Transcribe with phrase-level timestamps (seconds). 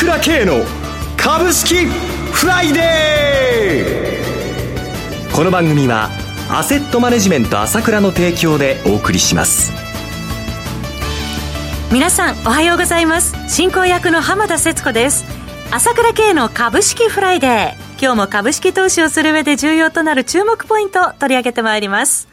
[0.00, 0.64] 倉慶の
[1.18, 5.36] 株式フライデー。
[5.36, 6.08] この番組は
[6.48, 9.70] アセットマネジメント朝倉の提供でお送りします。
[11.92, 13.34] 皆さんおはようございます。
[13.46, 15.26] 進行役の浜田節子です。
[15.70, 17.74] 朝倉慶の株式フライデー。
[18.00, 22.26] 今日も株式投資をする上で重要となる注目ポイントを取り上げてまいります。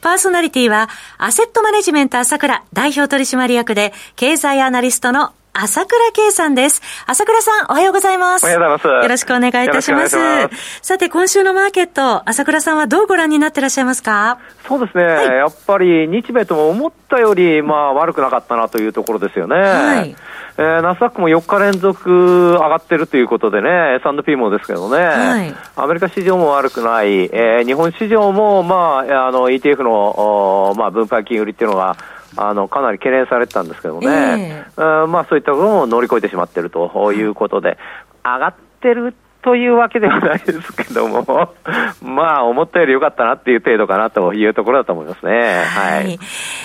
[0.00, 6.80] パーソナリティは、アセットマネジメント朝倉代表取締役で、経済アナリストの朝倉慶さんです。
[7.06, 8.44] 朝倉さん、おはようございます。
[8.44, 9.04] おはようございます。
[9.04, 10.16] よろしくお願いいたします。
[10.16, 14.38] ますさて、今週のマーケット、朝倉さんはどうご覧になってらっしゃいますか？
[14.68, 19.56] そうですね、はい、やっぱり日米とも思ったより、まあ、悪くなかったなというところですよね。
[19.56, 20.16] はい。
[20.56, 31.96] えー、ナスダックも4日連続上がってるということでね、S&P もですけどね、はい、アメリカ市場も悪くない、えー、日本市場も、まあ、あの ETF の、まあ、分配金売りっていうのが、
[32.36, 37.76] あのかなり懸念されてたんですけどね、えー、まあ、そういったことも乗り越えてしまっているということで、
[38.24, 41.54] 上がってるというわけではないですけども、
[42.02, 45.64] まあ、思ったより良かったなっていう程度かなというところだと思いますね。
[45.64, 46.04] はい。
[46.04, 46.18] はい、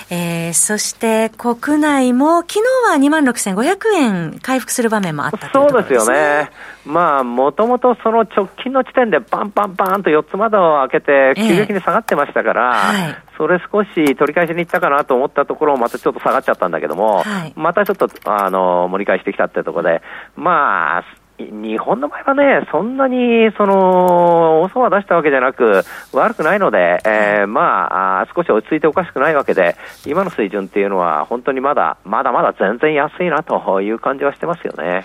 [0.09, 2.59] えー、そして国内も、昨日
[2.91, 6.49] は2万6500円回復する場面もあったそうですよね。
[6.85, 20.01] まあ、もともとその直近の地点でバンバンバンと4つ窓を開けて、急激に下がってましたから、えーはい、それ少し取り返しに行ったかなと思ったところ、またちょっと下がっちゃったんだけども、はい、またちょっと、あの、盛り返してきたってところで、
[20.35, 21.03] まあ、
[21.37, 25.83] 日本の場合はね、そんなに、その、遅は出したわけじゃなく、
[26.13, 29.75] 悪くないので、えー、まあ、少し落ち着いておかしくないわけで、
[30.05, 35.03] 今の水準っていうのは、本当にまだ、まだまだ全然安いなという感じはしてますよね。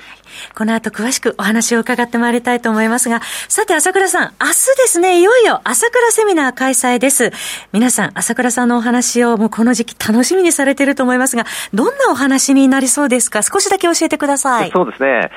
[0.57, 4.55] この後詳しくお話を伺ってまいりたいと思いますが、さて、朝倉さん、明日で
[4.87, 7.33] すね、いよいよ朝倉セミナー開催です。
[7.73, 13.43] 皆さん、朝倉さんのお話をもうこの時期楽しみにされていると思いますが、どんなお話になりそうですか？
[13.43, 14.71] 少しだけ教えてください。
[14.71, 15.31] そうですね。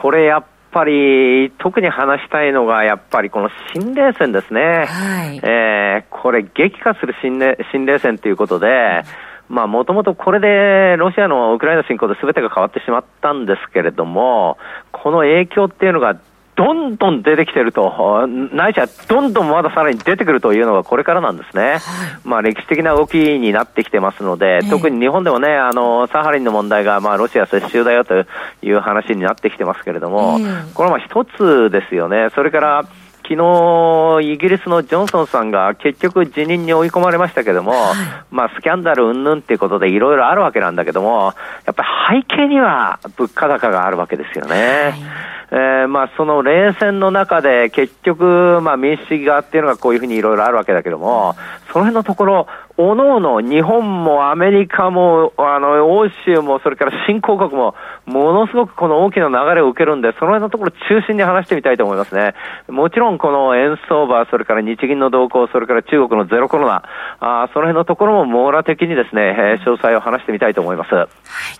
[0.00, 4.84] これやっぱり、特に話したいのが、やっぱりこの新冷戦ですね。
[4.86, 7.38] はい、えー、これ、激化する新
[7.72, 9.02] 新冷戦ということで、
[9.48, 14.58] まあ、もともとこれでロシアのウクライナ侵攻で全てが変わってしまったんですけれども、
[14.92, 16.18] この影響っていうのが
[16.56, 21.62] どんどん出てきてると、ないしはどんどんまださらに出てくるというのがこれからなんですね。
[21.62, 21.80] はい、
[22.24, 28.24] まあ歴史的な動きになってきてますので、特に日本でもね、あの、サハリンの問題がまあロシア接収だよと
[28.62, 30.38] いう話になってきてますけれども、
[30.72, 32.30] これはまあ一つですよね。
[32.34, 32.84] それから、
[33.28, 37.96] 昨日、イギリスのジョンソンさんが結局辞任に追い込まれましたけども、はい、
[38.30, 41.34] まあスキャンダル云々っていうことでいろいろあるわけなんだけども、
[41.66, 44.54] やっぱり背景には物価高があるわけですよね。
[44.54, 44.88] は
[45.32, 51.36] いえー、まあその冷戦の中で結局、まあ民主主義側っていうのがこういうふうにいろいろあるわけだけども、
[51.72, 52.46] その辺のところ、
[52.78, 57.74] おのおの日本もアメリカも、あの、欧州も、それから新興国も、
[58.04, 62.34] ものすごくこの大きな流れを受けるんで、その辺のところ中心に話してみたいと思いますね。
[62.68, 66.82] もちろんこの円相場、それから日銀の動向、それから中国のゼロコロナ、
[67.20, 70.94] あその辺のところも網羅的にですね、えー、詳細を話してみたいと思います。
[70.94, 71.08] はい。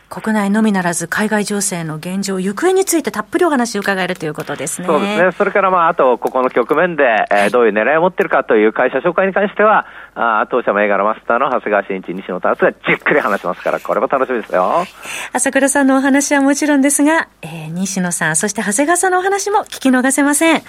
[0.09, 4.87] 国内のみならず海外情勢の現状、行方についてたっぷりお話を伺えるということですね。
[4.87, 5.33] そうですね。
[5.33, 14.85] それからまあ、あと、ここの局面で、えー、どういう狙いを持っているかという会社紹介に関しては、あ当社銘柄マスターの長谷川慎一、西野達がじっくり話しますから、これも楽しみですよ。
[15.33, 20.63] 朝倉さんのお話はもちろんですが、えー、西野さん、そして長谷川さんのお話も聞き逃せません。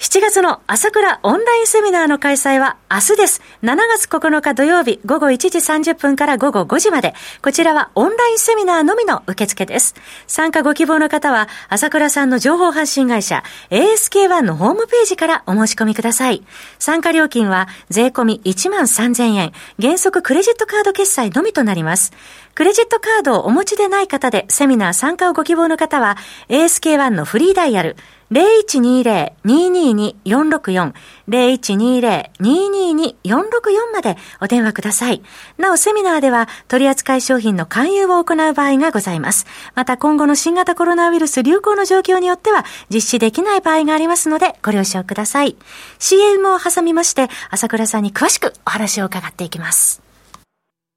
[0.00, 3.42] 7月の朝倉オンラインセミナーの開催は明日です。
[3.62, 7.12] 7月9日土曜日午後1時30分から午後5時まで。
[7.42, 9.94] こちらはオンラインセミナーのみの受付です。
[10.26, 16.44] 参加ご希望の方は、朝倉さんの情報発信会社 ASK1 のホームページからお申し込みください。
[16.78, 19.52] 参加料金は税込み1万3000円。
[19.78, 22.14] 原則クレジットカード決済のみとなります。
[22.54, 26.16] クレジットカードをお持ちでない方でセミナー参加をご希望の方は
[26.48, 27.96] ASK1 のフリーダイヤル
[28.32, 30.92] 0120-222-464
[31.28, 35.22] 0120-222-464までお電話ください。
[35.58, 39.46] なお、セミナーでは取扱い商品の勧誘を行う場合がございます。
[39.74, 45.56] また、今後の新型コロナウイルス流行の状況によっては実施できない場合がありますのでご了承ください。
[45.98, 50.02] CM を挟みまして、朝倉さんに詳しくお話を伺っていきます。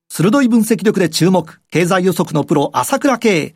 [0.09, 3.55] 鋭い分析力で注目、経済予測のプロ、朝倉慶。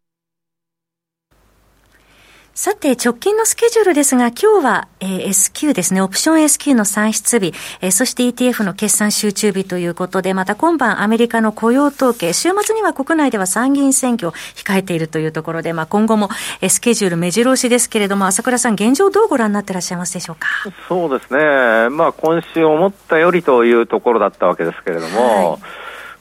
[2.53, 20.47] さて、直近のスケジュールですが、今日は、えー、SQ ですね、オプション SQ の算出日、えー、そして ETF の決算集中日ということで、また今晩アメリカの雇用統計、週末には国内では参議院選挙を控えているというところで、まあ、今後も、えー、スケジュール目白押しですけれども、朝倉さん、現状どうご覧になっていらっしゃいますでしょうか？
[20.89, 21.89] そうですね。
[21.89, 25.59] まあ、今週思ったよりというところだったわけですけれども、はい、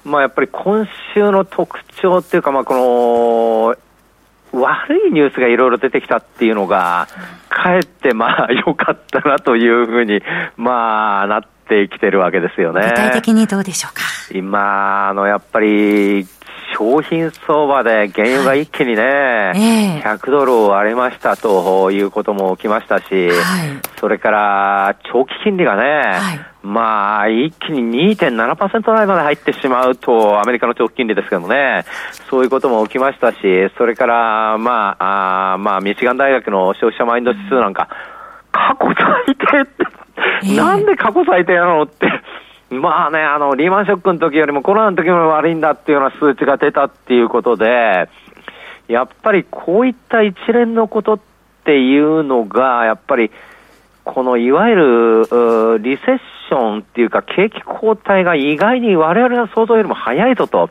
[0.08, 3.76] まあ、やっぱり今週の特徴っていうか、まあ、この、
[4.52, 7.08] 悪いニュースがいろいろ出てきたっていうのが、
[7.48, 10.22] かえってまあ 良かったなというふうに、
[10.56, 12.82] まあなってきてるわけですよね。
[12.82, 14.02] 具体的にどうでしょうか？
[14.32, 16.26] 今、あの、やっぱり、
[16.76, 23.32] 商品相場で原油が一気にね、はいえー、100ドルを割れましたということも起きましたし、はい、
[23.98, 31.84] それから長期金利がね、はい、まあ、一気に2.7%台まで入ってしまうと、アメリカの長期金利ですけどもね、
[32.28, 33.38] そういうことも起きましたし、
[33.78, 37.88] それから、まあ、あまあ、ミシガン大学の消費者マインド指数なんか、
[38.52, 39.86] 過去最低って、
[40.44, 42.06] えー、なんで過去最低なのって、
[42.70, 48.08] まあね、あの、リーマンショックの時よりもコロナの時も悪いんだっていうような数値が出たっていうことで、
[48.86, 51.20] やっぱりこういった一連のことっ
[51.64, 53.30] ていうのが、やっぱり、
[54.04, 60.70] このいわゆるリセッションっていうか、景気後退が意外に我々の想像よりも早いぞと。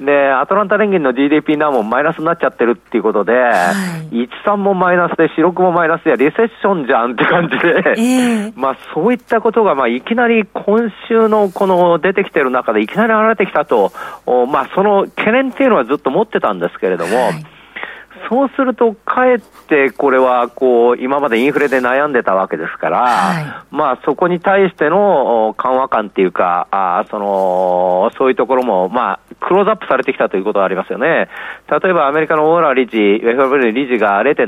[0.00, 3.72] で、アトランタ連銀の GDP ナウもマイナスになっちゃってるっていうことで、は
[4.12, 13.92] い、13もマイナスで、四六もマイナスで、リセッションじゃんって感じで、えー、まあそういったことが、まあいきなり今週のこの出てきてる中でいきなり現れてきたと、
[14.26, 17.57] まあその懸念っていうのはずっと持ってたんですけれども、はい
[18.28, 31.28] そうすると、かえってこれはこう今までインフレで悩んでたわけですから、はい、まあ、そこに対しての緩和感っていうか、あそのそういうところも、まあ、クローズアップされてきたということはありますよね。
[31.70, 34.46] 例えばアメリカのオーラ理事、FRB 理事が0.75、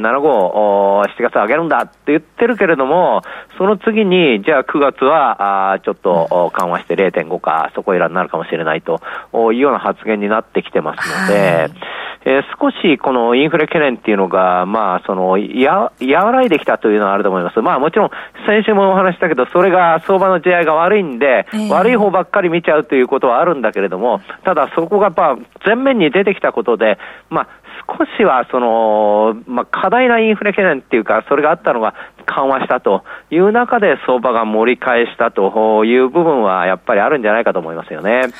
[1.07, 3.23] 7月上げるんだって言ってるけれども、
[3.59, 9.01] その次に、じゃあ9月はあちょっと緩和して0.5か、そこいらになるかもしれないと
[9.53, 11.90] いうような発言になってきてますので、はい
[12.25, 17.61] えー、少しこのインフレ懸念っていうのが、まあ、その、や、和らいできたというのはあると思います。
[17.61, 18.11] まあ、もちろん、
[18.47, 26.99] 先週もお話したけど、それが相場の地合いが悪いんで、えー、悪い方ばっかり見ちゃうということはあるんだけれども、ただそこがやっぱ前面に出てきたことで、
[27.31, 27.49] まあ、
[27.99, 31.95] 少しはその、まあ、過大なインフレ懸念っていうか、それがあったのが
[32.25, 38.21] 緩和したという中で相場が盛り返したという部分はやっぱりあるんじゃないかと思いますよね。
[38.21, 38.31] はい、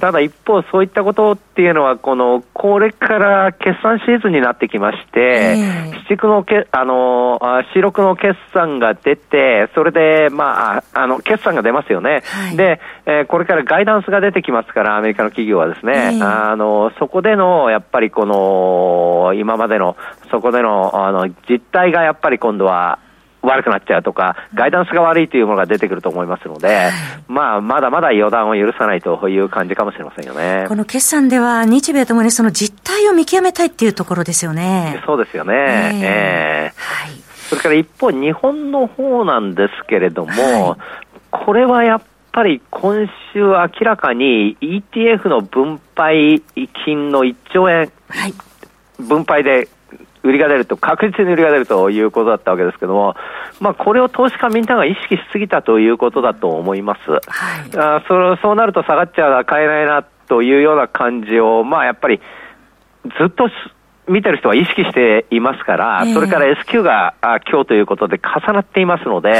[0.00, 5.56] ただ一方、そういったことっていうのは、この、これから決算シーズンになってきまして、
[5.92, 7.38] 四畜のけ、あの、
[7.74, 12.22] 四六の決算が出て、それで、まあ、あの、決算が出ますよね。
[12.24, 19.96] はい、で、えー、これからガイダンスが出てきますから、アメリカの企業はですね、あの、そこでの、やっぱりこの、今までの、
[20.30, 22.98] そこでの、あの、実態がやっぱり今度は、
[23.42, 26.90] 悪くなっちゃうとか、ガイダンスが悪いというものが出てくると思いますので、
[27.26, 30.66] まあ、まだまだ予断を許さないという感じかもしれませんよね。
[30.68, 35.02] この決算では、日米ともにその実態を見極めたいっていうところですよね。
[35.06, 35.54] そうですよね。
[35.54, 37.12] えー、えー、はい。
[37.48, 40.78] それから一方、日本の方なんですけれども、はい、
[41.30, 46.42] これはやっぱり今週明らかに ETF の分配
[46.84, 48.34] 金の1兆円、はい、
[49.00, 49.68] 分配で
[50.22, 53.14] 売りが出ると、確実に売りが出るということだったわけですけども、
[53.60, 57.10] まあ、これを投資家みんなが意識しすぎたということだと思います。
[57.10, 57.20] はい、
[57.76, 62.20] あそそうなると下がっちゃ買えないなというような感じを、まあ、やっぱり
[63.18, 63.48] ずっと
[64.10, 67.14] 見てる人は意識していますから、それから S q が
[67.50, 69.34] 今日ということで重なっていますので、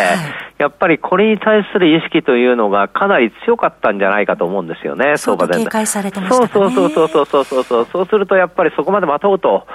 [0.58, 5.58] やっぱりこれに対する意識というのがかなり強かったんじゃないかと思うんですよね、相場で。
[5.58, 6.48] 警戒されてましたね。
[6.52, 7.84] そうそうそうそうそうそうそう。
[7.86, 9.66] そうするとやっぱりそこまで待とうと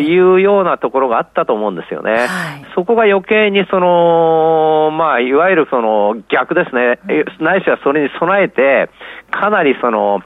[0.00, 2.28] いうようなところがあったと思うんですよね。
[2.74, 6.98] そこが余計にその、まあ、いわゆるその逆ですね、
[7.40, 8.88] ないしはそれに備えて、
[9.30, 10.22] かなりその、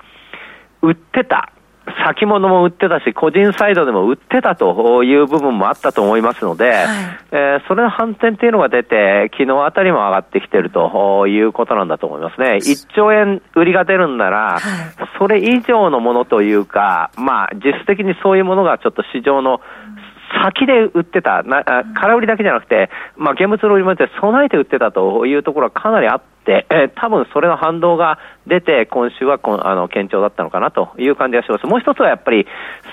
[0.82, 1.50] 売ってた。
[2.06, 6.86] 先物も売ってたし、個人サイドでも売ってたという部分もあったと思いますので、はい、
[7.30, 12.56] えー、それの反転っていうのが出て、昨日あたりも上がってきてるということなんだと思いますね。
[12.56, 14.60] 1兆円売りが出るんなら、はい、
[15.18, 19.60] それ以上のものというか、まあ、実質的にそういうものがちょっと市場の
[20.42, 31.66] 先で売ってた、な空売りだけじゃなくて、まあ、現物の売りもで備えて売ってたというところはかなりあって、えー、多分それの反動が出て、今週はこあの堅調だったのかなという感じがします。
[31.66, 32.46] もう一つはやっぱり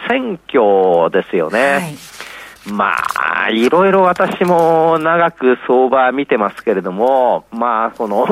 [0.08, 1.60] 選挙ですよね。
[1.60, 2.32] はい
[2.68, 8.28] まあ、いろいろ私も長く相場見てますけれども、まあ、その、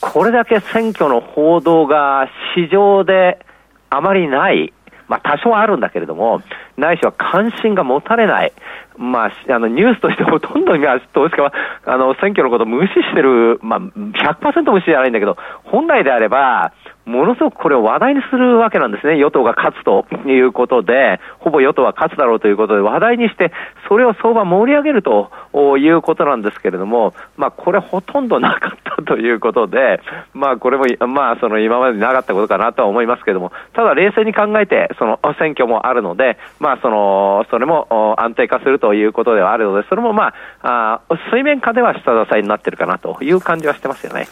[0.00, 3.38] これだけ選挙の報道が市場で
[3.90, 4.72] あまりない、
[5.08, 6.42] まあ多少あるんだけれども、
[6.76, 8.52] ないしは関心が持たれない。
[8.96, 11.52] まあ、あの、ニュースとしてほとんど今、投資家は、
[11.84, 16.72] あの、選挙のことを無視してる、まあ、100%無視じゃないんだけど、本来であれば、
[17.06, 19.18] ものすごくこれを話題にするわけなんですね。
[19.18, 23.52] 与党が勝つということで、ほぼ与党は勝つだろうということで話題にして、
[23.88, 25.30] それを相場盛り上げると
[25.78, 30.00] いうことなんですけれども、まあこれほとんどなかったということで、
[30.32, 40.32] まあこれも、まあその今までなかったことかなとは思いますけれども、ただ冷静に考えて、その選挙もあるので、まあその、それも安定化するということではあるので、それもま
[40.62, 44.26] あ、あ水面下では下支えになってるかなという感じはしてますよね。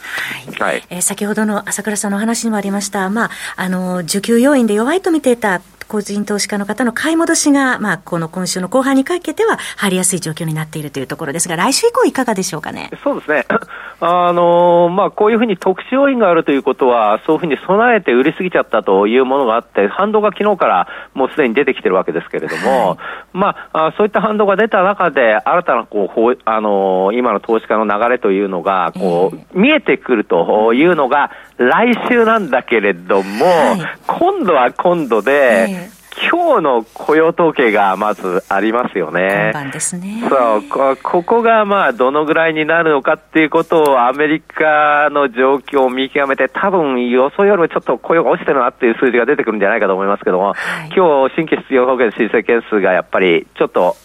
[0.59, 0.73] はい。
[0.73, 5.61] はい、えー、先ほどの朝倉さんの話にもありました、まあ、あの、需給要因で弱いと見ていた
[5.93, 12.89] 個人投資家の方の買い戻しが、まあ、この今週の後半にかけては入りやすい状況になっているというところですが、来週以降いかがでしょうかね？
[13.03, 13.45] そうですね。
[14.05, 22.97] あのまあ、こういうふうに特殊要因があるということは、そういうふうに備えて売りすぎちゃったというものがあって、反動が昨日からもうすでに出てきてるわけですけれども、はい、
[23.33, 39.51] まあ、そういった反動が出た中で、新たなこう、あの今の投資家の流れというのが、こう、えー、見えてくるというのが、来週なんだけれども、はい、今度は今度で、えー今日の雇用統計がまずありますよね。
[39.97, 40.23] ね。
[40.29, 53.95] そうこ、ここがまあどのぐらいになるのかっていうことをアメリカの状況を見極めて、多分予想よりもちょっと雇用が落ちてるなっていう数字が出てくるんじゃないかと思いますけども、はい、今日新規失業保険申請件数がやっぱりちょっと、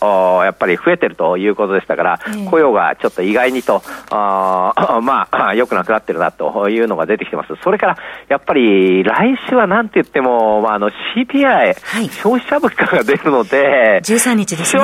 [0.45, 7.55] やっぱり増えてるということでしたから、えー、雇用がちょっと意外にと、あまあ、 良くなくなってるなというのが出てきてます。
[7.63, 7.97] それから、
[8.29, 14.83] やっぱり来週はなんて言っても、まあ、あの CPI、はい、消費者物価が出るので、13日ですね。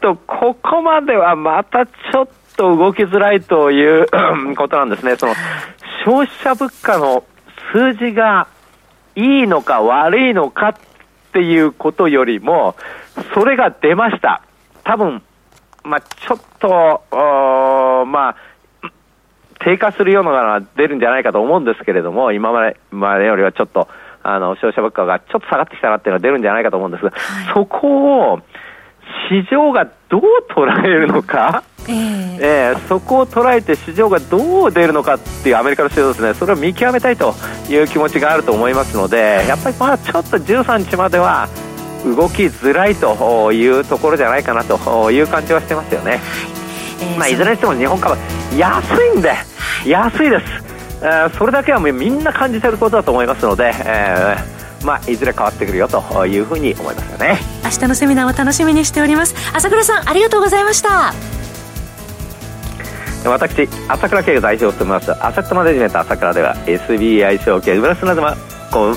[0.00, 4.06] ちょっとここまではまたちょっと動きづらいという
[4.56, 5.16] ことなんですね。
[5.16, 5.34] その
[6.04, 7.24] 消費者物価の
[7.72, 8.48] 数字が
[9.14, 10.74] いいのか悪いのかっ
[11.32, 12.74] ていうことよりも、
[13.34, 14.42] それが出ました。
[14.84, 15.22] 多分、
[15.84, 17.02] まあ、ちょっと、
[18.06, 18.36] まあ、
[19.60, 23.88] 低下するようなのが出るんじゃないかと思うんですけれども、今までまでよりはちょっと、
[24.22, 28.40] あの、消費者物価がちょっと下がってきたなっていうのが出るんじゃないかと思うんですが、はい、そこを
[29.30, 37.34] 市場がどう捉えるのか、えー、えー、そこを捉えて市場がどう出るのかっていうアメリカの市場ですね、それを見極めたいと
[37.68, 41.48] いう気持ちがあると思いますので、やっぱりまあちょっと13日までは
[42.04, 46.20] 動きづらいというところじゃないかなという感じはしてますよね。
[47.02, 48.16] えー、まあ、いずれにしても日本株
[48.56, 49.32] 安いんで、
[49.86, 50.69] 安いです。
[51.02, 57.38] えー、それだけはもうみんな感じてることだと思いますので、えーまあ、いずれ変わってくるよというふうに思いますよね。
[57.64, 59.34] 明日のセミナーを楽しみにしております。
[59.54, 61.12] 朝倉さんありがとうございました。
[63.28, 68.34] 私朝倉慶が代表を務めますアセットマネジメント朝倉では SBI 証券村砂島
[68.70, 68.94] 口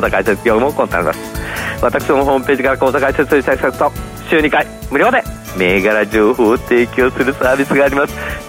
[0.00, 1.18] 座開設業務を行っております。
[1.82, 3.92] 私のホームページから口座開設に対策と
[4.30, 5.22] 週2回無料で
[5.58, 8.14] 銘柄情報を提供するサービスがあります